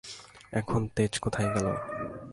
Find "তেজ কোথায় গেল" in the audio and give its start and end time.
0.95-1.67